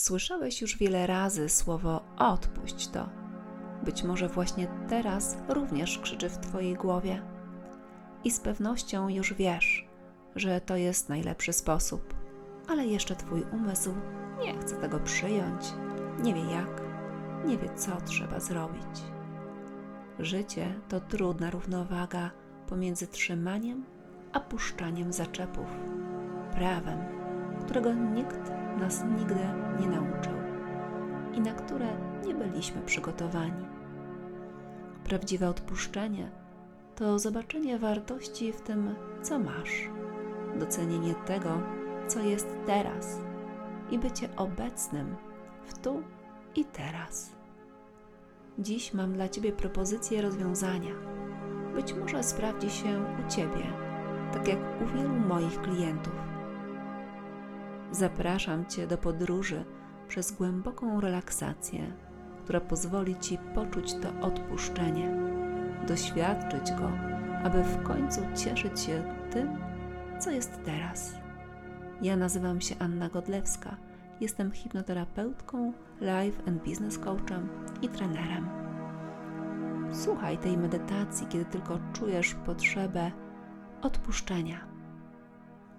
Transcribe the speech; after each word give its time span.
Słyszałeś 0.00 0.60
już 0.60 0.78
wiele 0.78 1.06
razy 1.06 1.48
słowo 1.48 2.00
odpuść 2.18 2.88
to. 2.88 3.08
Być 3.84 4.02
może 4.02 4.28
właśnie 4.28 4.66
teraz 4.88 5.36
również 5.48 5.98
krzyczy 5.98 6.28
w 6.28 6.38
Twojej 6.38 6.74
głowie. 6.74 7.22
I 8.24 8.30
z 8.30 8.40
pewnością 8.40 9.08
już 9.08 9.34
wiesz, 9.34 9.88
że 10.36 10.60
to 10.60 10.76
jest 10.76 11.08
najlepszy 11.08 11.52
sposób, 11.52 12.14
ale 12.68 12.86
jeszcze 12.86 13.16
Twój 13.16 13.42
umysł 13.52 13.94
nie 14.40 14.58
chce 14.58 14.76
tego 14.76 15.00
przyjąć, 15.00 15.64
nie 16.22 16.34
wie 16.34 16.44
jak, 16.44 16.82
nie 17.46 17.58
wie 17.58 17.74
co 17.74 17.90
trzeba 18.00 18.40
zrobić. 18.40 19.00
Życie 20.18 20.74
to 20.88 21.00
trudna 21.00 21.50
równowaga 21.50 22.30
pomiędzy 22.66 23.06
trzymaniem 23.06 23.84
a 24.32 24.40
puszczaniem 24.40 25.12
zaczepów, 25.12 25.68
prawem, 26.54 27.19
którego 27.60 27.92
nikt 27.92 28.50
nas 28.78 29.04
nigdy 29.18 29.40
nie 29.80 29.86
nauczył 29.86 30.32
i 31.34 31.40
na 31.40 31.52
które 31.52 31.86
nie 32.26 32.34
byliśmy 32.34 32.82
przygotowani. 32.82 33.66
Prawdziwe 35.04 35.48
odpuszczenie 35.48 36.30
to 36.96 37.18
zobaczenie 37.18 37.78
wartości 37.78 38.52
w 38.52 38.60
tym, 38.60 38.94
co 39.22 39.38
masz, 39.38 39.88
docenienie 40.58 41.14
tego, 41.14 41.60
co 42.06 42.20
jest 42.20 42.48
teraz 42.66 43.20
i 43.90 43.98
bycie 43.98 44.28
obecnym 44.36 45.16
w 45.66 45.78
tu 45.78 46.02
i 46.56 46.64
teraz. 46.64 47.30
Dziś 48.58 48.94
mam 48.94 49.12
dla 49.12 49.28
Ciebie 49.28 49.52
propozycję 49.52 50.22
rozwiązania. 50.22 50.94
Być 51.74 51.94
może 51.94 52.22
sprawdzi 52.22 52.70
się 52.70 53.04
u 53.26 53.30
Ciebie, 53.30 53.72
tak 54.32 54.48
jak 54.48 54.58
u 54.82 54.96
wielu 54.96 55.10
moich 55.10 55.60
klientów. 55.60 56.29
Zapraszam 57.92 58.66
Cię 58.66 58.86
do 58.86 58.98
podróży 58.98 59.64
przez 60.08 60.32
głęboką 60.32 61.00
relaksację, 61.00 61.92
która 62.44 62.60
pozwoli 62.60 63.16
Ci 63.20 63.38
poczuć 63.54 63.94
to 63.94 64.26
odpuszczenie, 64.26 65.16
doświadczyć 65.88 66.72
go, 66.72 66.90
aby 67.44 67.62
w 67.62 67.82
końcu 67.82 68.20
cieszyć 68.36 68.80
się 68.80 69.14
tym, 69.30 69.58
co 70.18 70.30
jest 70.30 70.60
teraz. 70.64 71.14
Ja 72.02 72.16
nazywam 72.16 72.60
się 72.60 72.74
Anna 72.78 73.08
Godlewska. 73.08 73.76
Jestem 74.20 74.52
hipnoterapeutką, 74.52 75.72
life 76.00 76.42
and 76.46 76.64
business 76.64 76.98
coachem 76.98 77.48
i 77.82 77.88
trenerem. 77.88 78.48
Słuchaj 79.92 80.38
tej 80.38 80.58
medytacji, 80.58 81.26
kiedy 81.26 81.44
tylko 81.44 81.78
czujesz 81.92 82.34
potrzebę 82.34 83.12
odpuszczenia. 83.82 84.60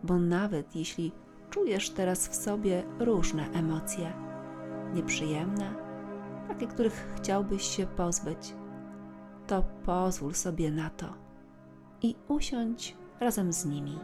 Bo 0.03 0.19
nawet 0.19 0.75
jeśli 0.75 1.11
czujesz 1.51 1.89
teraz 1.89 2.27
w 2.27 2.35
sobie 2.35 2.83
różne 2.99 3.49
emocje, 3.51 4.13
nieprzyjemne, 4.93 5.75
takie, 6.47 6.67
których 6.67 7.13
chciałbyś 7.17 7.63
się 7.63 7.85
pozbyć, 7.85 8.55
to 9.47 9.63
pozwól 9.85 10.33
sobie 10.33 10.71
na 10.71 10.89
to 10.89 11.05
i 12.01 12.15
usiądź 12.27 12.95
razem 13.19 13.53
z 13.53 13.65
nimi. 13.65 13.99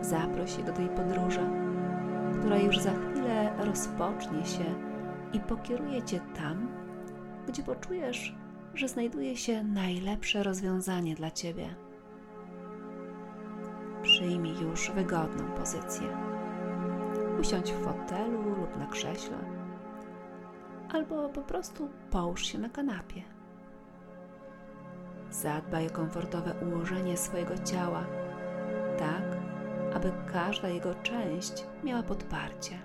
Zaproś 0.00 0.58
je 0.58 0.64
do 0.64 0.72
tej 0.72 0.88
podróży, 0.88 1.50
która 2.38 2.58
już 2.58 2.78
za 2.78 2.90
chwilę 2.90 3.52
rozpocznie 3.58 4.46
się 4.46 4.64
i 5.32 5.40
pokieruje 5.40 6.02
cię 6.02 6.20
tam, 6.36 6.68
gdzie 7.48 7.62
poczujesz, 7.62 8.34
że 8.74 8.88
znajduje 8.88 9.36
się 9.36 9.64
najlepsze 9.64 10.42
rozwiązanie 10.42 11.14
dla 11.14 11.30
ciebie. 11.30 11.74
Przyjmij 14.02 14.60
już 14.60 14.90
wygodną 14.90 15.44
pozycję. 15.50 16.08
Usiądź 17.40 17.72
w 17.72 17.84
fotelu 17.84 18.42
lub 18.42 18.76
na 18.76 18.86
krześle, 18.86 19.38
albo 20.92 21.28
po 21.28 21.42
prostu 21.42 21.88
połóż 22.10 22.42
się 22.46 22.58
na 22.58 22.68
kanapie. 22.68 23.22
Zadbaj 25.30 25.86
o 25.86 25.90
komfortowe 25.90 26.54
ułożenie 26.66 27.16
swojego 27.16 27.58
ciała, 27.58 28.04
tak 28.98 29.38
aby 29.94 30.12
każda 30.32 30.68
jego 30.68 30.94
część 30.94 31.66
miała 31.84 32.02
podparcie, 32.02 32.78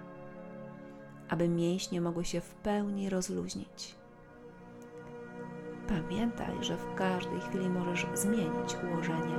aby 1.29 1.49
mięśnie 1.49 2.01
mogły 2.01 2.25
się 2.25 2.41
w 2.41 2.55
pełni 2.55 3.09
rozluźnić. 3.09 3.95
Pamiętaj, 5.87 6.55
że 6.61 6.77
w 6.77 6.95
każdej 6.95 7.39
chwili 7.39 7.69
możesz 7.69 8.07
zmienić 8.13 8.77
ułożenie, 8.83 9.35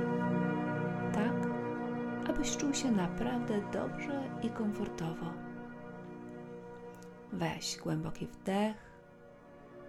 abyś 2.45 2.57
czuł 2.57 2.73
się 2.73 2.91
naprawdę 2.91 3.53
dobrze 3.73 4.23
i 4.43 4.49
komfortowo. 4.49 5.25
Weź 7.33 7.77
głęboki 7.77 8.27
wdech 8.27 8.75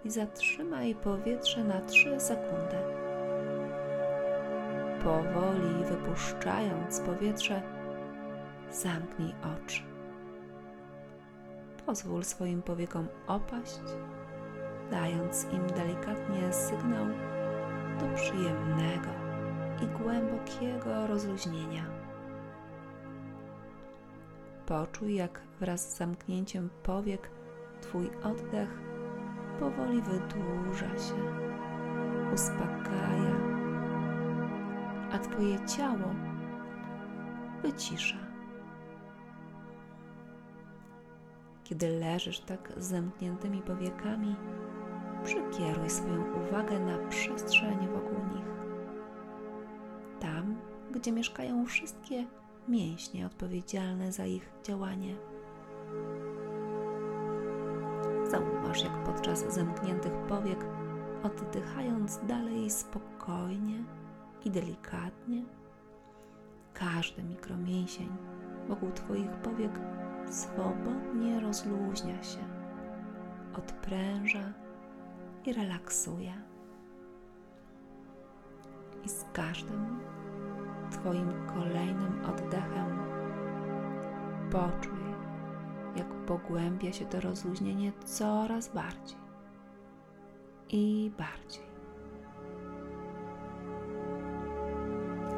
i 0.05 0.09
zatrzymaj 0.09 0.95
powietrze 0.95 1.63
na 1.63 1.81
3 1.81 2.19
sekundy. 2.19 2.77
Powoli 5.03 5.85
wypuszczając 5.85 6.99
powietrze, 6.99 7.61
zamknij 8.71 9.33
oczy. 9.55 9.81
Pozwól 11.85 12.23
swoim 12.23 12.61
powiekom 12.61 13.07
opaść, 13.27 13.81
dając 14.91 15.43
im 15.43 15.67
delikatnie 15.67 16.53
sygnał 16.53 17.05
do 17.99 18.15
przyjemnego 18.15 19.09
i 19.83 19.87
głębokiego 20.03 21.07
rozluźnienia. 21.07 21.96
Poczuj, 24.67 25.15
jak 25.15 25.41
wraz 25.59 25.91
z 25.91 25.97
zamknięciem 25.97 26.69
powiek 26.83 27.29
Twój 27.81 28.09
oddech 28.23 28.69
powoli 29.59 30.01
wydłuża 30.01 30.89
się, 30.97 31.15
uspokaja, 32.33 33.35
a 35.11 35.19
Twoje 35.19 35.65
ciało 35.65 36.15
wycisza. 37.61 38.17
Kiedy 41.63 41.89
leżysz 41.89 42.39
tak 42.39 42.73
z 42.77 42.85
zamkniętymi 42.85 43.61
powiekami, 43.61 44.35
przykieruj 45.23 45.89
swoją 45.89 46.33
uwagę 46.33 46.79
na 46.79 46.97
przestrzeń 46.97 47.87
wokół 47.87 48.35
nich. 48.35 48.47
Tam, 50.19 50.55
gdzie 50.91 51.11
mieszkają 51.11 51.65
wszystkie 51.65 52.27
mięśnie 52.67 53.25
odpowiedzialne 53.25 54.11
za 54.11 54.25
ich 54.25 54.49
działanie. 54.63 55.15
Zauważ, 58.31 58.83
jak 58.83 59.03
podczas 59.03 59.53
zamkniętych 59.53 60.13
powiek, 60.13 60.65
oddychając 61.23 62.19
dalej 62.27 62.69
spokojnie 62.69 63.83
i 64.45 64.51
delikatnie, 64.51 65.43
każdy 66.73 67.23
mikromięsień 67.23 68.09
wokół 68.67 68.91
Twoich 68.91 69.31
powiek 69.31 69.79
swobodnie 70.29 71.39
rozluźnia 71.39 72.23
się, 72.23 72.39
odpręża 73.53 74.53
i 75.45 75.53
relaksuje. 75.53 76.33
I 79.05 79.09
z 79.09 79.25
każdym 79.33 79.99
Twoim 80.91 81.33
kolejnym 81.53 82.25
oddechem 82.25 82.99
poczuj, 84.51 84.99
jak 85.95 86.07
pogłębia 86.07 86.93
się 86.93 87.05
to 87.05 87.21
rozluźnienie 87.21 87.91
coraz 88.05 88.73
bardziej 88.73 89.17
i 90.69 91.11
bardziej. 91.17 91.67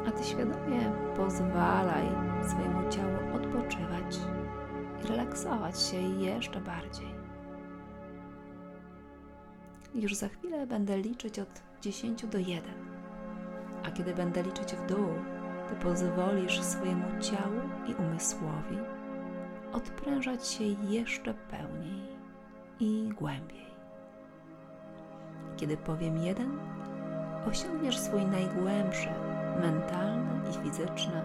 A 0.08 0.10
Ty 0.10 0.24
świadomie 0.24 0.92
pozwalaj 1.16 2.06
swojemu 2.42 2.88
ciału 2.90 3.36
odpoczywać 3.36 4.18
i 5.04 5.06
relaksować 5.08 5.82
się 5.82 5.96
jeszcze 5.96 6.60
bardziej. 6.60 7.20
Już 9.94 10.14
za 10.14 10.28
chwilę 10.28 10.66
będę 10.66 10.98
liczyć 10.98 11.38
od 11.38 11.62
10 11.80 12.26
do 12.26 12.38
1. 12.38 12.62
A 13.86 13.90
kiedy 13.90 14.14
będę 14.14 14.42
liczyć 14.42 14.74
w 14.74 14.86
dół, 14.86 15.08
Ty 15.70 15.76
pozwolisz 15.76 16.60
swojemu 16.60 17.20
ciału 17.20 17.60
i 17.86 17.94
umysłowi 17.94 18.78
odprężać 19.72 20.48
się 20.48 20.64
jeszcze 20.64 21.34
pełniej 21.34 22.02
i 22.80 23.08
głębiej. 23.08 23.66
Kiedy 25.56 25.76
powiem 25.76 26.18
jeden, 26.18 26.58
osiągniesz 27.48 27.98
swój 27.98 28.24
najgłębszy 28.24 29.08
mentalny 29.60 30.50
i 30.50 30.64
fizyczny 30.64 31.22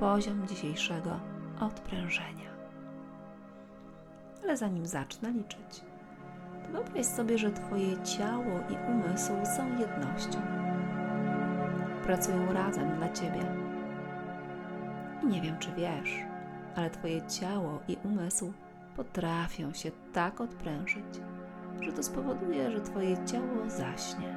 poziom 0.00 0.48
dzisiejszego 0.48 1.20
odprężenia. 1.60 2.50
Ale 4.42 4.56
zanim 4.56 4.86
zacznę 4.86 5.30
liczyć, 5.30 5.84
wyobraź 6.72 7.06
sobie, 7.06 7.38
że 7.38 7.50
Twoje 7.50 8.02
ciało 8.02 8.60
i 8.70 8.90
umysł 8.90 9.32
są 9.56 9.78
jednością. 9.78 10.40
Pracują 12.04 12.52
razem 12.52 12.96
dla 12.96 13.12
Ciebie. 13.12 13.63
Nie 15.28 15.40
wiem, 15.40 15.58
czy 15.58 15.72
wiesz, 15.72 16.16
ale 16.76 16.90
Twoje 16.90 17.26
ciało 17.26 17.80
i 17.88 17.96
umysł 18.04 18.52
potrafią 18.96 19.72
się 19.72 19.90
tak 20.12 20.40
odprężyć, 20.40 21.20
że 21.80 21.92
to 21.92 22.02
spowoduje, 22.02 22.70
że 22.70 22.80
Twoje 22.80 23.24
ciało 23.26 23.70
zaśnie. 23.70 24.36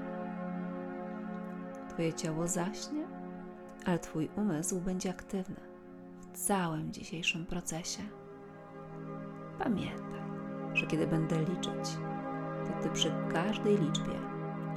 Twoje 1.89 2.13
ciało 2.13 2.47
zaśnie, 2.47 3.07
ale 3.85 3.99
Twój 3.99 4.29
umysł 4.35 4.79
będzie 4.81 5.09
aktywny 5.09 5.55
w 6.33 6.37
całym 6.37 6.93
dzisiejszym 6.93 7.45
procesie. 7.45 8.03
Pamiętaj, 9.59 10.21
że 10.73 10.87
kiedy 10.87 11.07
będę 11.07 11.39
liczyć, 11.39 11.97
to 12.65 12.83
Ty 12.83 12.89
przy 12.89 13.11
każdej 13.33 13.77
liczbie 13.77 14.19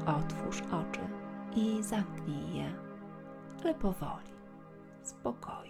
otwórz 0.07 0.63
oczy 0.63 1.01
i 1.57 1.83
zamknij 1.83 2.55
je, 2.55 2.73
ale 3.63 3.75
powoli, 3.75 4.31
spokojnie. 5.03 5.70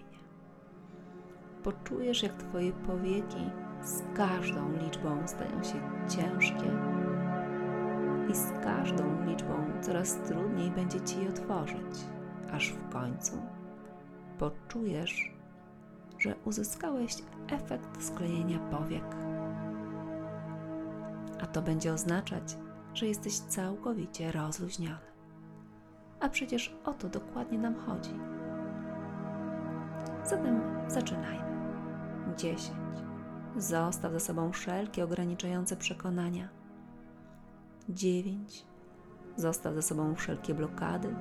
Poczujesz, 1.62 2.22
jak 2.22 2.32
Twoje 2.32 2.72
powieki 2.72 3.50
z 3.82 4.02
każdą 4.16 4.72
liczbą 4.72 5.26
stają 5.26 5.62
się 5.62 5.80
ciężkie 6.08 6.70
i 8.30 8.34
z 8.34 8.52
każdą 8.64 9.24
liczbą 9.24 9.54
coraz 9.80 10.14
trudniej 10.14 10.70
będzie 10.70 11.00
Ci 11.00 11.20
je 11.22 11.28
otworzyć, 11.28 12.04
aż 12.52 12.68
w 12.68 12.88
końcu 12.88 13.42
poczujesz, 14.38 15.32
że 16.18 16.34
uzyskałeś 16.44 17.14
efekt 17.48 18.04
sklejenia 18.04 18.58
powiek. 18.58 19.16
A 21.42 21.46
to 21.46 21.62
będzie 21.62 21.92
oznaczać, 21.92 22.56
że 22.94 23.06
jesteś 23.06 23.38
całkowicie 23.38 24.32
rozluźniony. 24.32 25.10
A 26.20 26.28
przecież 26.28 26.76
o 26.84 26.92
to 26.92 27.08
dokładnie 27.08 27.58
nam 27.58 27.74
chodzi. 27.74 28.14
Zatem 30.24 30.60
zaczynajmy. 30.88 31.49
10. 32.36 32.70
Zostaw 33.56 34.12
za 34.12 34.20
sobą 34.20 34.52
wszelkie 34.52 35.04
ograniczające 35.04 35.76
przekonania. 35.76 36.48
9. 37.88 38.66
Zostaw 39.36 39.74
za 39.74 39.82
sobą 39.82 40.14
wszelkie 40.14 40.54
blokady. 40.54 41.14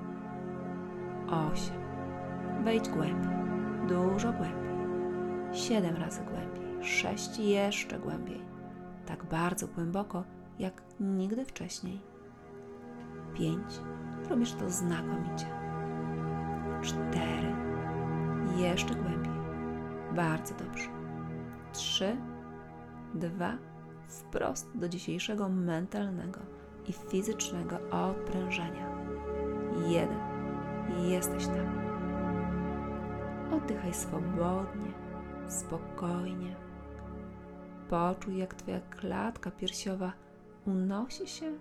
8. 1.28 1.76
Wejdź 2.64 2.90
głębiej, 2.90 3.32
dużo 3.88 4.34
głębiej. 4.34 4.70
7 5.52 5.96
razy 5.96 6.22
głębiej, 6.22 6.84
6 6.86 7.40
jeszcze 7.40 8.00
głębiej. 8.00 8.42
Tak 9.06 9.26
bardzo 9.26 9.68
głęboko, 9.68 10.24
jak 10.60 10.82
nigdy 11.00 11.46
wcześniej. 11.46 12.02
5. 13.34 13.64
Robisz 14.30 14.54
to 14.54 14.70
znakomicie. 14.70 15.46
4. 16.82 17.56
Jeszcze 18.58 18.96
głębiej. 18.96 19.40
Bardzo 20.16 20.56
dobrze. 20.56 20.99
3, 21.74 22.18
2, 23.14 23.58
wprost 24.08 24.70
do 24.76 24.90
dzisiejszego 24.90 25.50
mentalnego 25.50 26.40
i 26.88 26.94
fizycznego 26.94 27.78
odprężenia. 27.92 28.90
1. 29.88 30.18
Jesteś 31.10 31.48
tam. 31.48 31.80
Oddychaj 33.52 33.94
swobodnie, 33.94 34.92
spokojnie. 35.48 36.56
Poczuj, 37.90 38.38
jak 38.38 38.54
Twoja 38.54 38.80
klatka 38.80 39.52
piersiowa 39.52 40.14
unosi 40.66 41.28
się 41.28 41.52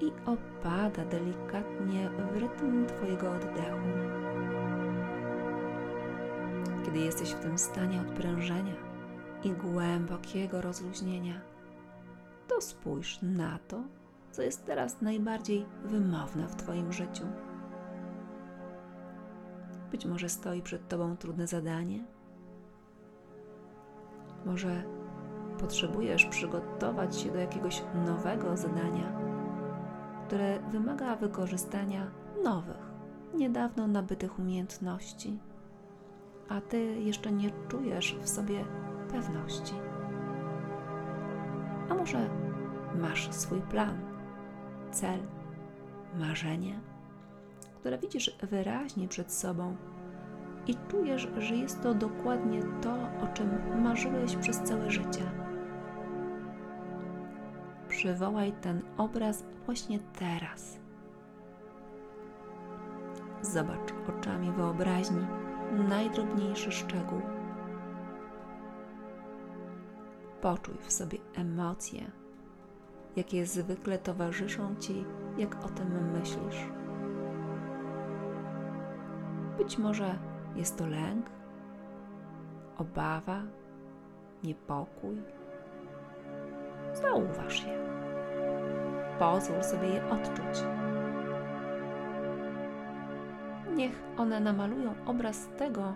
i 0.00 0.12
opada 0.26 1.04
delikatnie 1.04 2.10
w 2.10 2.36
rytm 2.36 2.86
Twojego 2.86 3.30
oddechu. 3.30 3.88
Kiedy 6.84 6.98
jesteś 6.98 7.30
w 7.30 7.40
tym 7.40 7.58
stanie 7.58 8.00
odprężenia 8.00 8.85
i 9.46 9.52
głębokiego 9.52 10.60
rozluźnienia, 10.60 11.40
to 12.48 12.60
spójrz 12.60 13.18
na 13.22 13.58
to, 13.68 13.82
co 14.32 14.42
jest 14.42 14.66
teraz 14.66 15.00
najbardziej 15.02 15.66
wymowne 15.84 16.48
w 16.48 16.56
Twoim 16.56 16.92
życiu. 16.92 17.24
Być 19.90 20.06
może 20.06 20.28
stoi 20.28 20.62
przed 20.62 20.88
Tobą 20.88 21.16
trudne 21.16 21.46
zadanie. 21.46 22.04
Może 24.46 24.82
potrzebujesz 25.58 26.24
przygotować 26.24 27.16
się 27.16 27.30
do 27.30 27.38
jakiegoś 27.38 27.82
nowego 28.06 28.56
zadania, 28.56 29.12
które 30.26 30.58
wymaga 30.70 31.16
wykorzystania 31.16 32.10
nowych, 32.44 32.92
niedawno 33.34 33.86
nabytych 33.86 34.38
umiejętności, 34.38 35.38
a 36.48 36.60
Ty 36.60 37.00
jeszcze 37.00 37.32
nie 37.32 37.50
czujesz 37.68 38.16
w 38.22 38.28
sobie 38.28 38.64
A 41.90 41.94
może 41.94 42.28
masz 43.00 43.32
swój 43.32 43.60
plan, 43.60 43.98
cel, 44.90 45.20
marzenie, 46.18 46.80
które 47.80 47.98
widzisz 47.98 48.36
wyraźnie 48.42 49.08
przed 49.08 49.32
sobą 49.32 49.76
i 50.66 50.74
czujesz, 50.88 51.28
że 51.38 51.54
jest 51.54 51.82
to 51.82 51.94
dokładnie 51.94 52.60
to, 52.82 52.94
o 52.94 53.26
czym 53.34 53.48
marzyłeś 53.82 54.36
przez 54.36 54.62
całe 54.62 54.90
życie. 54.90 55.22
Przywołaj 57.88 58.52
ten 58.52 58.82
obraz 58.96 59.44
właśnie 59.66 59.98
teraz. 60.18 60.78
Zobacz 63.42 63.94
oczami 64.08 64.52
wyobraźni 64.52 65.26
najdrobniejszy 65.88 66.72
szczegół. 66.72 67.20
Poczuj 70.40 70.74
w 70.80 70.92
sobie 70.92 71.18
emocje, 71.34 72.10
jakie 73.16 73.46
zwykle 73.46 73.98
towarzyszą 73.98 74.76
ci, 74.76 75.04
jak 75.38 75.64
o 75.64 75.68
tym 75.68 76.12
myślisz. 76.12 76.66
Być 79.58 79.78
może 79.78 80.18
jest 80.56 80.78
to 80.78 80.86
lęk, 80.86 81.30
obawa, 82.78 83.42
niepokój. 84.44 85.22
Zauważ 86.92 87.64
je. 87.64 87.78
Pozwól 89.18 89.62
sobie 89.62 89.88
je 89.88 90.08
odczuć. 90.08 90.64
Niech 93.74 94.02
one 94.16 94.40
namalują 94.40 94.94
obraz 95.06 95.48
tego, 95.58 95.94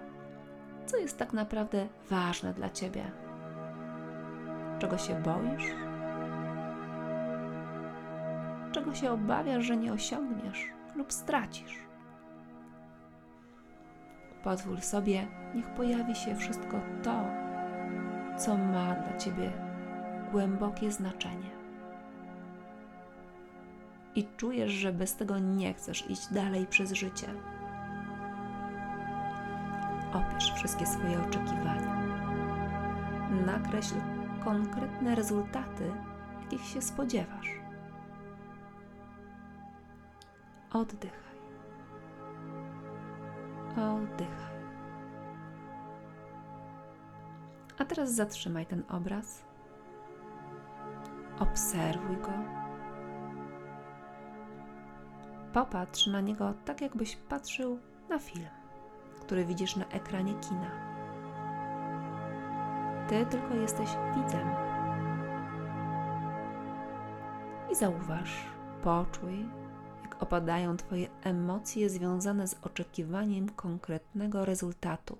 co 0.86 0.96
jest 0.96 1.18
tak 1.18 1.32
naprawdę 1.32 1.88
ważne 2.10 2.54
dla 2.54 2.70
ciebie. 2.70 3.10
Czego 4.80 4.98
się 4.98 5.22
boisz? 5.22 5.64
Czego 8.72 8.94
się 8.94 9.12
obawiasz, 9.12 9.64
że 9.64 9.76
nie 9.76 9.92
osiągniesz 9.92 10.66
lub 10.96 11.12
stracisz? 11.12 11.78
Pozwól 14.44 14.80
sobie, 14.80 15.26
niech 15.54 15.66
pojawi 15.66 16.14
się 16.14 16.36
wszystko 16.36 16.80
to, 17.02 17.24
co 18.38 18.56
ma 18.56 18.94
dla 18.94 19.16
ciebie 19.16 19.52
głębokie 20.32 20.90
znaczenie. 20.90 21.50
I 24.14 24.24
czujesz, 24.36 24.72
że 24.72 24.92
bez 24.92 25.16
tego 25.16 25.38
nie 25.38 25.74
chcesz 25.74 26.10
iść 26.10 26.32
dalej 26.32 26.66
przez 26.66 26.92
życie. 26.92 27.26
Opisz 30.12 30.52
wszystkie 30.52 30.86
swoje 30.86 31.20
oczekiwania. 31.20 32.00
Nakreśl 33.46 33.94
konkretne 34.44 35.14
rezultaty, 35.14 35.92
jakich 36.42 36.66
się 36.66 36.82
spodziewasz. 36.82 37.50
Oddychaj. 40.72 41.36
Oddychaj. 43.76 44.60
A 47.78 47.84
teraz 47.84 48.14
zatrzymaj 48.14 48.66
ten 48.66 48.82
obraz. 48.88 49.44
Obserwuj 51.38 52.16
go. 52.16 52.32
Popatrz 55.52 56.06
na 56.06 56.20
niego 56.20 56.54
tak, 56.64 56.80
jakbyś 56.80 57.16
patrzył 57.16 57.78
na 58.08 58.18
film, 58.18 58.46
który 59.20 59.44
widzisz 59.44 59.76
na 59.76 59.86
ekranie 59.86 60.34
kina. 60.34 60.89
Ty 63.10 63.26
tylko 63.26 63.54
jesteś 63.54 63.88
widzem. 64.16 64.48
I 67.72 67.74
zauważ, 67.74 68.46
poczuj, 68.82 69.48
jak 70.02 70.22
opadają 70.22 70.76
Twoje 70.76 71.08
emocje 71.22 71.90
związane 71.90 72.48
z 72.48 72.56
oczekiwaniem 72.62 73.48
konkretnego 73.48 74.44
rezultatu. 74.44 75.18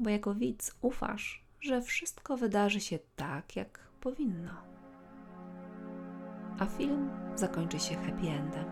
Bo 0.00 0.10
jako 0.10 0.34
widz 0.34 0.76
ufasz, 0.80 1.44
że 1.60 1.82
wszystko 1.82 2.36
wydarzy 2.36 2.80
się 2.80 2.98
tak, 3.16 3.56
jak 3.56 3.80
powinno. 4.00 4.52
A 6.58 6.66
film 6.66 7.10
zakończy 7.34 7.78
się 7.78 7.94
happy 7.94 8.28
endem. 8.28 8.64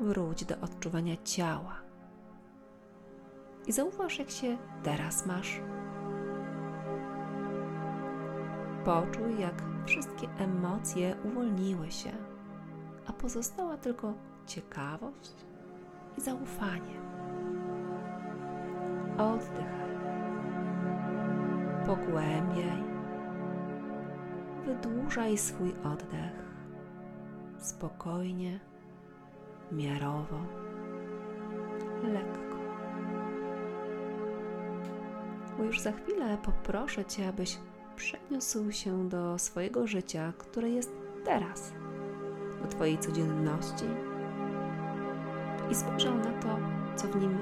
Wróć 0.00 0.44
do 0.44 0.60
odczuwania 0.60 1.16
ciała 1.24 1.81
I 3.66 3.72
zauważ, 3.72 4.18
jak 4.18 4.30
się 4.30 4.56
teraz 4.82 5.26
masz. 5.26 5.60
Poczuj, 8.84 9.40
jak 9.40 9.62
wszystkie 9.86 10.28
emocje 10.38 11.16
uwolniły 11.24 11.90
się, 11.90 12.10
a 13.06 13.12
pozostała 13.12 13.76
tylko 13.76 14.14
ciekawość 14.46 15.46
i 16.18 16.20
zaufanie. 16.20 17.00
Oddychaj. 19.18 19.92
Pogłębiaj. 21.86 22.82
Wydłużaj 24.66 25.38
swój 25.38 25.74
oddech. 25.84 26.52
Spokojnie, 27.58 28.60
miarowo, 29.72 30.38
Bo 35.62 35.66
już 35.66 35.80
za 35.80 35.92
chwilę 35.92 36.38
poproszę 36.44 37.04
Cię, 37.04 37.28
abyś 37.28 37.58
przeniósł 37.96 38.72
się 38.72 39.08
do 39.08 39.38
swojego 39.38 39.86
życia, 39.86 40.32
które 40.38 40.70
jest 40.70 40.92
teraz, 41.24 41.72
do 42.62 42.68
Twojej 42.68 42.98
codzienności 42.98 43.84
i 45.70 45.74
spojrzał 45.74 46.14
na 46.14 46.32
to, 46.32 46.58
co 46.96 47.08
w 47.08 47.16
nim 47.16 47.38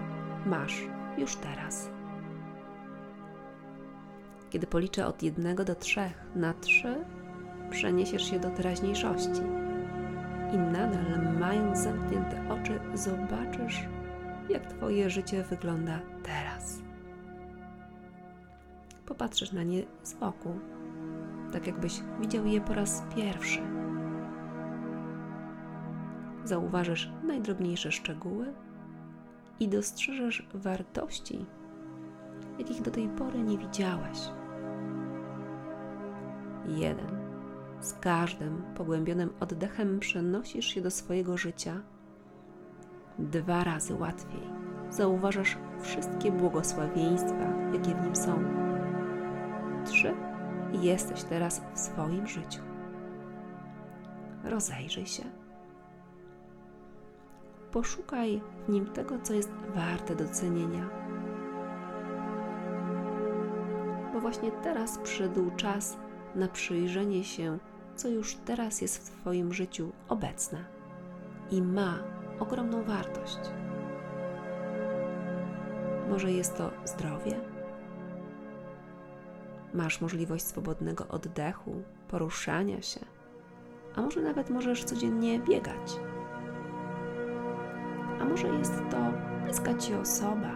masz 0.46 0.82
już 1.18 1.36
teraz. 1.36 1.90
Kiedy 4.50 4.66
policzę 4.66 5.06
od 5.06 5.22
jednego 5.22 5.64
do 5.64 5.74
trzech, 5.74 6.24
na 6.34 6.54
trzy 6.54 7.04
przeniesiesz 7.70 8.30
się 8.30 8.40
do 8.40 8.50
teraźniejszości 8.50 9.42
i 10.54 10.58
nadal, 10.58 11.32
mając 11.38 11.78
zamknięte 11.78 12.42
oczy, 12.50 12.80
zobaczysz, 12.94 13.80
jak 14.48 14.66
Twoje 14.66 15.10
życie 15.10 15.42
wygląda 15.42 16.00
teraz. 16.22 16.89
Popatrzysz 19.10 19.52
na 19.52 19.62
nie 19.62 19.82
z 20.02 20.14
boku, 20.14 20.54
tak 21.52 21.66
jakbyś 21.66 22.00
widział 22.20 22.46
je 22.46 22.60
po 22.60 22.74
raz 22.74 23.02
pierwszy. 23.16 23.60
Zauważysz 26.44 27.12
najdrobniejsze 27.26 27.92
szczegóły 27.92 28.54
i 29.60 29.68
dostrzeżesz 29.68 30.48
wartości, 30.54 31.46
jakich 32.58 32.82
do 32.82 32.90
tej 32.90 33.08
pory 33.08 33.42
nie 33.42 33.58
widziałeś. 33.58 34.18
Jeden. 36.68 37.20
Z 37.80 37.92
każdym 37.92 38.62
pogłębionym 38.74 39.30
oddechem 39.40 40.00
przenosisz 40.00 40.66
się 40.66 40.80
do 40.80 40.90
swojego 40.90 41.38
życia 41.38 41.80
dwa 43.18 43.64
razy 43.64 43.94
łatwiej. 43.94 44.42
Zauważasz 44.90 45.58
wszystkie 45.80 46.32
błogosławieństwa, 46.32 47.52
jakie 47.72 47.94
w 47.94 48.04
nim 48.04 48.16
są. 48.16 48.69
Trzy. 49.84 50.14
Jesteś 50.72 51.22
teraz 51.22 51.62
w 51.74 51.78
swoim 51.78 52.26
życiu. 52.26 52.60
Rozejrzyj 54.44 55.06
się. 55.06 55.22
Poszukaj 57.72 58.40
w 58.66 58.68
nim 58.68 58.86
tego, 58.86 59.18
co 59.22 59.34
jest 59.34 59.50
warte 59.74 60.16
docenienia. 60.16 60.88
Bo 64.12 64.20
właśnie 64.20 64.50
teraz 64.50 64.98
przyszedł 64.98 65.50
czas 65.56 65.98
na 66.34 66.48
przyjrzenie 66.48 67.24
się, 67.24 67.58
co 67.96 68.08
już 68.08 68.36
teraz 68.36 68.80
jest 68.80 68.98
w 68.98 69.20
Twoim 69.20 69.52
życiu 69.52 69.92
obecne 70.08 70.64
i 71.50 71.62
ma 71.62 71.98
ogromną 72.38 72.82
wartość. 72.82 73.40
Może 76.10 76.32
jest 76.32 76.56
to 76.56 76.70
zdrowie? 76.84 77.49
Masz 79.74 80.00
możliwość 80.00 80.44
swobodnego 80.44 81.08
oddechu, 81.08 81.82
poruszania 82.08 82.82
się, 82.82 83.00
a 83.96 84.00
może 84.00 84.20
nawet 84.20 84.50
możesz 84.50 84.84
codziennie 84.84 85.38
biegać. 85.40 85.96
A 88.20 88.24
może 88.24 88.48
jest 88.48 88.82
to 88.90 88.96
bliska 89.44 89.74
ci 89.74 89.94
osoba, 89.94 90.54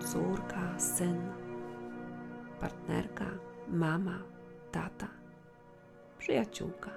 córka, 0.00 0.78
syn, 0.78 1.20
partnerka, 2.60 3.24
mama, 3.68 4.18
tata, 4.72 5.08
przyjaciółka. 6.18 6.90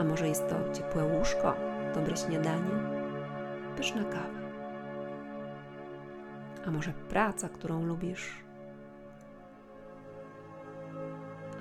A 0.00 0.04
może 0.04 0.28
jest 0.28 0.48
to 0.48 0.72
ciepłe 0.72 1.04
łóżko, 1.04 1.54
dobre 1.94 2.16
śniadanie, 2.16 2.70
pyszna 3.76 4.04
kawa. 4.04 4.44
A 6.66 6.70
może 6.70 6.92
praca, 6.92 7.48
którą 7.48 7.86
lubisz. 7.86 8.43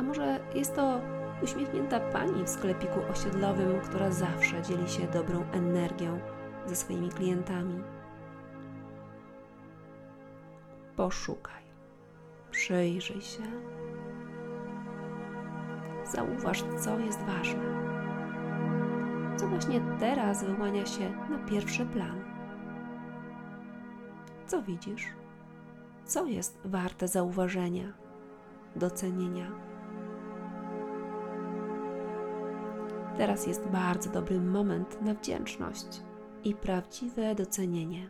A 0.03 0.05
może 0.05 0.39
jest 0.55 0.75
to 0.75 1.01
uśmiechnięta 1.43 1.99
pani 1.99 2.43
w 2.43 2.49
sklepiku 2.49 2.99
osiedlowym, 3.11 3.81
która 3.81 4.11
zawsze 4.11 4.61
dzieli 4.61 4.89
się 4.89 5.07
dobrą 5.07 5.43
energią 5.51 6.19
ze 6.65 6.75
swoimi 6.75 7.09
klientami. 7.09 7.83
Poszukaj, 10.95 11.63
przyjrzyj 12.51 13.21
się, 13.21 13.43
zauważ, 16.11 16.63
co 16.79 16.99
jest 16.99 17.19
ważne, 17.19 17.63
co 19.37 19.47
właśnie 19.47 19.81
teraz 19.99 20.43
wyłania 20.43 20.85
się 20.85 21.09
na 21.29 21.37
pierwszy 21.49 21.85
plan. 21.85 22.23
Co 24.47 24.61
widzisz? 24.61 25.07
Co 26.05 26.25
jest 26.25 26.59
warte 26.65 27.07
zauważenia, 27.07 27.93
docenienia? 28.75 29.72
Teraz 33.17 33.47
jest 33.47 33.67
bardzo 33.67 34.09
dobry 34.09 34.41
moment 34.41 35.01
na 35.01 35.13
wdzięczność 35.13 36.01
i 36.43 36.55
prawdziwe 36.55 37.35
docenienie. 37.35 38.09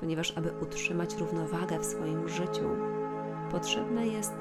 Ponieważ, 0.00 0.38
aby 0.38 0.50
utrzymać 0.62 1.16
równowagę 1.16 1.78
w 1.78 1.84
swoim 1.84 2.28
życiu, 2.28 2.68
potrzebne 3.50 4.06
jest, 4.06 4.32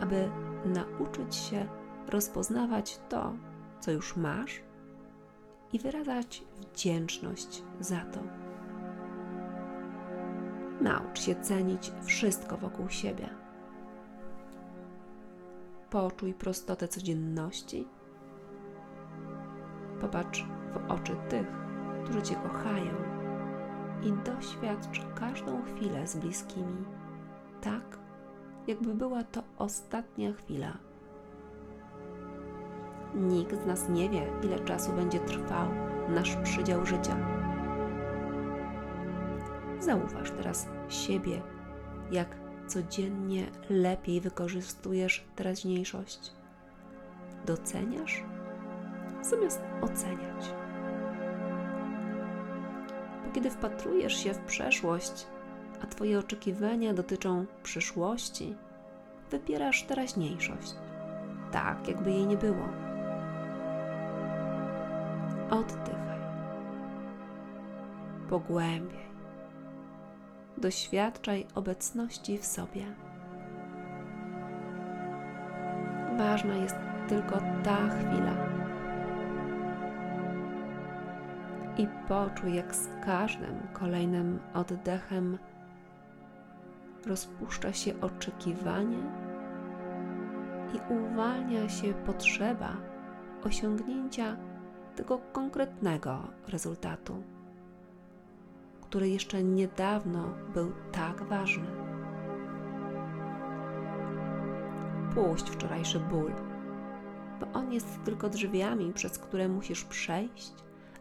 aby 0.00 0.30
nauczyć 0.64 1.34
się 1.34 1.66
rozpoznawać 2.08 3.00
to, 3.08 3.32
co 3.80 3.90
już 3.90 4.16
masz 4.16 4.60
i 5.72 5.78
wyrażać 5.78 6.44
wdzięczność 6.60 7.62
za 7.80 8.00
to. 8.00 8.20
Naucz 10.80 11.20
się 11.20 11.34
cenić 11.34 11.92
wszystko 12.04 12.56
wokół 12.56 12.88
siebie 12.88 13.39
Poczuj 15.90 16.34
prostotę 16.34 16.88
codzienności. 16.88 17.88
Popatrz 20.00 20.46
w 20.72 20.90
oczy 20.90 21.16
tych, 21.28 21.46
którzy 22.04 22.22
Cię 22.22 22.34
kochają 22.34 22.92
i 24.02 24.12
doświadcz 24.12 25.00
każdą 25.14 25.62
chwilę 25.62 26.06
z 26.06 26.16
bliskimi, 26.16 26.84
tak 27.60 27.98
jakby 28.66 28.94
była 28.94 29.24
to 29.24 29.42
ostatnia 29.58 30.32
chwila. 30.32 30.78
Nikt 33.14 33.62
z 33.62 33.66
nas 33.66 33.88
nie 33.88 34.10
wie, 34.10 34.26
ile 34.42 34.58
czasu 34.58 34.92
będzie 34.92 35.20
trwał 35.20 35.68
nasz 36.08 36.36
przydział 36.36 36.86
życia. 36.86 37.16
Zauważ 39.80 40.30
teraz 40.30 40.68
siebie, 40.88 41.42
jak 42.10 42.39
codziennie 42.70 43.46
lepiej 43.70 44.20
wykorzystujesz 44.20 45.24
teraźniejszość? 45.36 46.32
Doceniasz 47.46 48.24
zamiast 49.22 49.60
oceniać. 49.80 50.54
Bo 53.26 53.32
kiedy 53.32 53.50
wpatrujesz 53.50 54.16
się 54.24 54.34
w 54.34 54.38
przeszłość, 54.38 55.26
a 55.82 55.86
Twoje 55.86 56.18
oczekiwania 56.18 56.94
dotyczą 56.94 57.46
przyszłości, 57.62 58.54
wybierasz 59.30 59.82
teraźniejszość, 59.82 60.74
tak 61.52 61.88
jakby 61.88 62.10
jej 62.10 62.26
nie 62.26 62.36
było. 62.36 62.68
Oddychaj, 65.50 66.20
pogłębiaj 68.28 69.09
doświadczaj 70.60 71.46
obecności 71.54 72.38
w 72.38 72.46
sobie. 72.46 72.86
Ważna 76.18 76.56
jest 76.56 76.76
tylko 77.08 77.38
ta 77.64 77.88
chwila. 77.88 78.36
I 81.78 81.86
poczuj, 82.08 82.54
jak 82.54 82.74
z 82.74 82.88
każdym 83.04 83.60
kolejnym 83.72 84.38
oddechem 84.54 85.38
rozpuszcza 87.06 87.72
się 87.72 88.00
oczekiwanie 88.00 88.98
i 90.74 90.92
uwalnia 90.92 91.68
się 91.68 91.94
potrzeba 91.94 92.76
osiągnięcia 93.44 94.36
tego 94.96 95.18
konkretnego 95.32 96.22
rezultatu 96.48 97.22
który 98.90 99.08
jeszcze 99.08 99.42
niedawno 99.42 100.34
był 100.54 100.72
tak 100.92 101.22
ważny. 101.22 101.66
Puść 105.14 105.50
wczorajszy 105.50 106.00
ból, 106.00 106.32
bo 107.40 107.46
on 107.52 107.72
jest 107.72 108.04
tylko 108.04 108.28
drzwiami, 108.28 108.92
przez 108.92 109.18
które 109.18 109.48
musisz 109.48 109.84
przejść, 109.84 110.52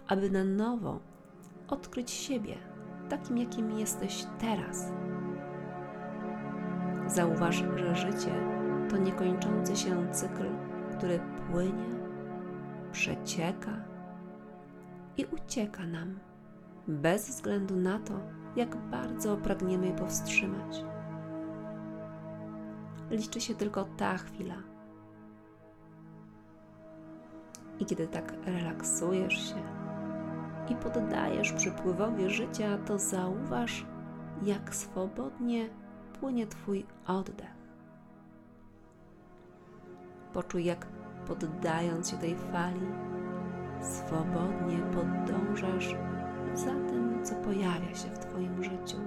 aby 0.08 0.30
na 0.30 0.44
nowo 0.44 1.00
odkryć 1.68 2.12
siebie 2.12 2.56
takim, 3.10 3.38
jakim 3.38 3.72
jesteś 3.80 4.26
teraz. 4.40 4.92
Zauważ, 7.08 7.64
że 7.76 7.96
życie 7.96 8.32
to 8.90 8.98
niekończący 8.98 9.76
się 9.76 10.12
cykl, 10.12 10.46
który 10.98 11.20
płynie, 11.52 11.90
przecieka 12.92 13.86
i 15.18 15.26
ucieka 15.26 15.88
nam, 15.88 16.20
bez 16.88 17.30
względu 17.30 17.76
na 17.76 18.00
to, 18.00 18.14
jak 18.56 18.76
bardzo 18.76 19.38
pragniemy 19.38 19.88
je 19.88 19.94
powstrzymać. 19.94 20.86
Liczy 23.12 23.42
się 23.42 23.56
tylko 23.56 23.84
ta 23.98 24.18
chwila. 24.18 24.56
I 27.80 27.86
kiedy 27.86 28.08
tak 28.08 28.34
relaksujesz 28.46 29.50
się 29.50 29.80
i 30.70 30.76
poddajesz 30.76 31.54
przypływowi 31.54 32.30
życia, 32.30 32.78
to 32.78 33.00
zauważ, 33.00 33.86
jak 34.44 34.76
swobodnie 34.76 35.70
płynie 36.20 36.48
Twój 36.48 36.86
oddech. 37.08 37.60
Poczuj, 40.34 40.66
jak 40.66 40.88
poddając 41.28 42.10
się 42.10 42.18
tej 42.18 42.36
fali, 42.36 42.88
swobodnie 43.82 44.78
podążasz 44.78 45.96
za 46.54 46.72
tym, 46.72 47.20
co 47.24 47.36
pojawia 47.36 47.96
się 47.96 48.08
w 48.08 48.20
Twoim 48.20 48.64
życiu. 48.64 48.98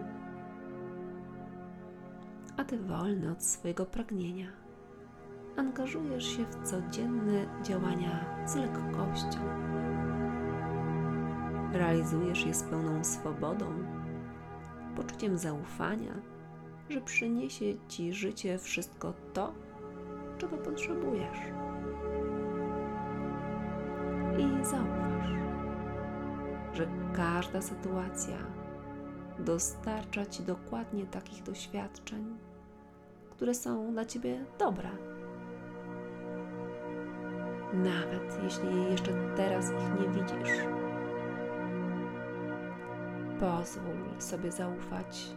A 2.57 2.65
Ty 2.65 2.79
wolny 2.79 3.33
od 3.33 3.45
swojego 3.45 3.87
pragnienia, 3.87 4.47
angażujesz 5.57 6.37
się 6.37 6.45
w 6.45 6.63
codzienne 6.63 7.63
działania 7.63 8.25
z 8.47 8.57
lekkością. 8.57 9.39
Realizujesz 11.73 12.47
je 12.47 12.55
z 12.55 12.63
pełną 12.63 13.05
swobodą, 13.05 13.67
poczuciem 14.97 15.39
zaufania, 15.39 16.13
że 16.89 17.01
przyniesie 17.01 17.65
Ci 17.89 18.13
życie 18.13 18.59
wszystko 18.59 19.13
to, 19.33 19.53
czego 20.39 20.57
potrzebujesz. 20.57 21.39
I 24.39 24.65
zauważ, 24.65 25.27
że 26.75 26.87
każda 27.17 27.63
sytuacja 27.63 28.37
dostarcza 29.39 30.27
Ci 30.27 30.43
dokładnie 30.43 31.07
takich 31.07 31.43
doświadczeń, 31.43 32.39
które 33.31 33.55
są 33.55 33.93
dla 33.93 34.05
Ciebie 34.05 34.45
dobre. 34.59 34.89
Nawet 37.75 38.39
jeśli 38.43 38.91
jeszcze 38.91 39.13
teraz 39.37 39.71
ich 39.71 40.01
nie 40.01 40.09
widzisz, 40.09 40.53
pozwól 43.41 44.21
sobie 44.21 44.53
zaufać. 44.53 45.37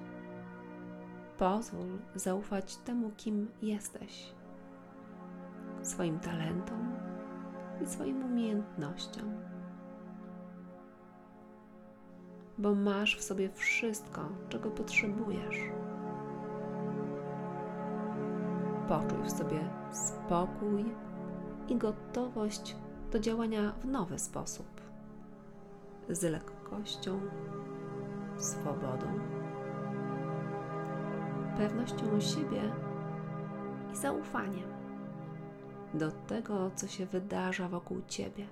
Pozwól 1.38 1.88
zaufać 2.16 2.76
temu, 2.78 3.12
kim 3.18 3.48
jesteś, 3.62 4.34
swoim 5.82 6.20
talentom 6.20 6.92
i 7.84 7.88
swoim 7.88 8.26
umiejętnościom. 8.26 9.45
Bo 12.58 12.76
masz 12.76 13.18
w 13.18 13.24
sobie 13.24 13.50
wszystko, 13.50 14.22
czego 14.50 14.72
potrzebujesz. 14.72 15.60
Poczuj 18.88 19.24
w 19.24 19.32
sobie 19.32 19.60
spokój 19.92 20.86
i 21.70 21.76
gotowość 21.76 22.76
do 23.12 23.20
działania 23.20 23.74
w 23.80 23.86
nowy 23.86 24.20
sposób, 24.20 24.82
z 26.10 26.24
lekkością, 26.24 27.20
swobodą, 28.38 29.08
pewnością 31.58 32.20
siebie 32.20 32.62
i 33.94 33.96
zaufaniem 33.96 34.76
do 35.94 36.12
tego, 36.12 36.72
co 36.76 36.88
się 36.88 37.06
wydarza 37.06 37.70
wokół 37.70 38.02
ciebie. 38.08 38.48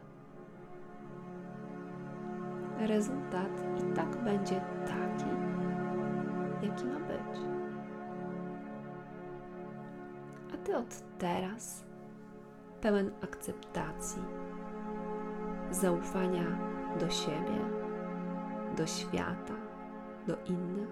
Rezultat 2.80 3.64
i 3.80 3.96
tak 3.96 4.24
będzie 4.24 4.62
taki, 4.86 5.30
jaki 6.62 6.86
ma 6.86 7.00
być. 7.00 7.40
A 10.54 10.58
ty 10.58 10.78
od 10.78 11.18
teraz, 11.18 11.84
pełen 12.82 13.12
akceptacji, 13.24 14.22
zaufania 15.72 16.46
do 17.00 17.10
siebie, 17.10 17.60
do 18.78 18.88
świata, 18.88 19.54
do 20.28 20.38
innych, 20.46 20.90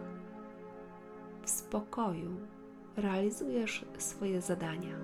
w 1.42 1.50
spokoju 1.50 2.32
realizujesz 2.98 3.86
swoje 3.98 4.42
zadania 4.42 4.96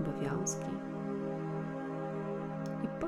obowiązki 0.00 0.70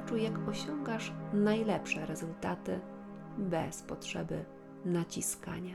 poczuj, 0.01 0.23
jak 0.23 0.49
osiągasz 0.49 1.13
najlepsze 1.33 2.07
rezultaty 2.07 2.81
bez 3.39 3.83
potrzeby 3.83 4.45
naciskania. 4.85 5.75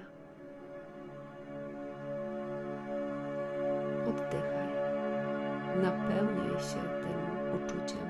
Oddychaj, 4.09 4.69
napełniaj 5.81 6.59
się 6.59 6.81
tym 7.01 7.55
uczuciem, 7.55 8.07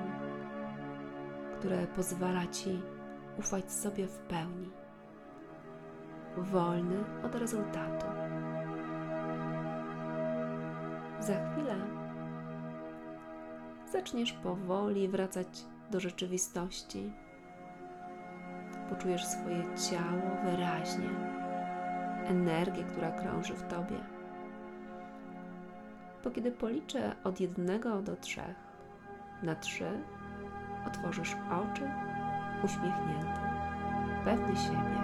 które 1.60 1.88
pozwala 1.88 2.48
ci 2.48 2.82
ufać 3.40 3.72
sobie 3.72 4.08
w 4.08 4.18
pełni, 4.18 4.72
wolny 6.38 7.04
od 7.24 7.36
rezultatu. 7.36 8.06
Za 11.20 11.34
chwilę 11.34 11.76
zaczniesz 13.92 14.34
powoli 14.34 15.08
wracać 15.08 15.75
do 15.92 16.00
rzeczywistości. 16.00 17.12
Poczujesz 18.90 19.26
swoje 19.26 19.64
ciało 19.90 20.36
wyraźnie, 20.46 21.10
energię, 22.26 22.84
która 22.84 23.12
krąży 23.12 23.54
w 23.54 23.68
tobie. 23.68 23.98
Bo 26.24 26.32
kiedy 26.32 26.52
policzę 26.52 27.16
od 27.24 27.40
jednego 27.40 28.02
do 28.02 28.16
trzech, 28.16 28.56
na 29.44 29.56
trzy 29.56 30.04
otworzysz 30.88 31.36
oczy 31.52 31.92
uśmiechnięty, 32.64 33.42
pewny 34.26 34.56
siebie, 34.56 35.00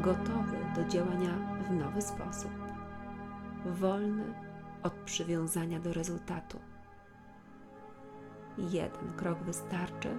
gotowy 0.00 0.56
do 0.76 0.84
działania 0.84 1.58
w 1.68 1.72
nowy 1.72 2.02
sposób, 2.02 2.50
wolny 3.66 4.24
od 4.82 4.92
przywiązania 4.92 5.80
do 5.80 5.92
rezultatu 5.92 6.58
jeden 8.58 9.12
krok 9.16 9.38
wystarczy 9.38 10.18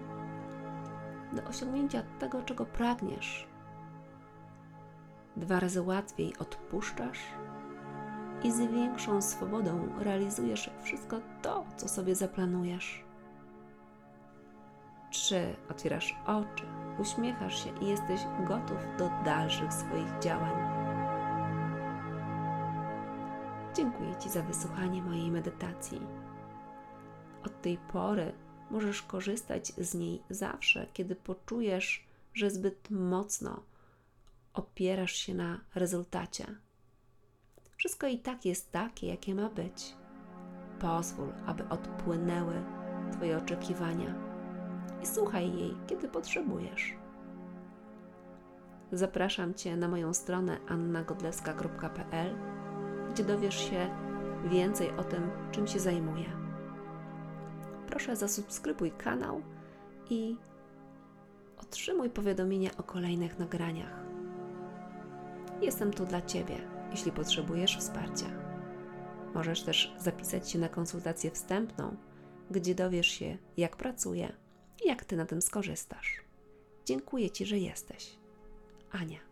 do 1.34 1.44
osiągnięcia 1.44 2.04
tego, 2.20 2.44
czego 2.44 2.66
pragniesz. 2.66 3.48
Dwa 5.38 5.60
razy 5.60 5.82
łatwiej 5.82 6.38
odpuszczasz 6.38 7.20
i 8.44 8.52
z 8.52 8.60
większą 8.60 9.22
swobodą 9.22 9.90
realizujesz 10.00 10.70
wszystko 10.82 11.20
to, 11.42 11.66
co 11.78 11.88
sobie 11.88 12.16
zaplanujesz. 12.16 13.04
Trzy. 15.12 15.56
Otwierasz 15.72 16.16
oczy, 16.26 16.66
uśmiechasz 17.00 17.64
się 17.64 17.70
i 17.82 17.88
jesteś 17.88 18.22
gotów 18.48 18.78
do 18.98 19.10
dalszych 19.26 19.74
swoich 19.74 20.20
działań. 20.20 20.80
Dziękuję 23.76 24.16
Ci 24.16 24.30
za 24.30 24.42
wysłuchanie 24.42 25.02
mojej 25.02 25.32
medytacji. 25.32 26.02
Od 27.50 27.62
tej 27.62 27.78
pory 27.78 28.32
możesz 28.72 29.02
korzystać 29.02 29.68
z 29.68 29.94
niej 29.94 30.24
zawsze, 30.30 30.88
kiedy 30.94 31.16
poczujesz, 31.16 32.06
że 32.34 32.50
zbyt 32.50 32.90
mocno 32.90 33.64
opierasz 34.54 35.12
się 35.12 35.34
na 35.34 35.60
rezultacie. 35.76 36.46
Wszystko 37.78 38.08
i 38.08 38.20
tak 38.20 38.46
jest 38.46 38.72
takie, 38.72 39.08
jakie 39.08 39.36
ma 39.36 39.50
być. 39.50 39.96
Pozwól, 40.80 41.34
aby 41.46 41.70
odpłynęły 41.70 42.54
Twoje 43.12 43.38
oczekiwania 43.38 44.16
i 45.04 45.08
słuchaj 45.08 45.54
jej, 45.58 45.78
kiedy 45.88 46.08
potrzebujesz. 46.08 46.94
Zapraszam 48.92 49.54
Cię 49.54 49.78
na 49.78 49.88
moją 49.88 50.14
stronę 50.14 50.58
annagodleska.pl, 50.68 52.36
gdzie 53.12 53.24
dowiesz 53.24 53.70
się 53.70 53.90
więcej 54.46 54.92
o 54.98 55.04
tym, 55.04 55.32
czym 55.52 55.68
się 55.68 55.80
zajmuję 55.80 56.39
proszę 57.90 58.16
zasubskrybuj 58.16 58.92
kanał 58.92 59.42
i 60.10 60.36
otrzymuj 61.58 62.10
powiadomienia 62.10 62.70
o 62.78 62.84
kolejnych 62.84 63.40
nagraniach. 63.40 64.00
Jestem 65.62 65.94
tu 65.94 66.06
dla 66.06 66.22
Ciebie, 66.22 66.58
jeśli 66.92 67.12
potrzebujesz 67.12 67.78
wsparcia. 67.78 68.26
Możesz 69.34 69.64
też 69.64 69.96
zapisać 70.00 70.52
się 70.52 70.60
na 70.60 70.70
konsultację 70.70 71.32
wstępną, 71.32 71.96
gdzie 72.52 72.76
dowiesz 72.76 73.08
się, 73.08 73.38
jak 73.58 73.78
pracuję 73.78 74.34
i 74.86 74.88
jak 74.88 75.06
Ty 75.06 75.18
na 75.18 75.26
tym 75.26 75.42
skorzystasz. 75.42 76.22
Dziękuję 76.86 77.32
Ci, 77.32 77.46
że 77.46 77.58
jesteś. 77.58 78.20
Ania. 78.92 79.29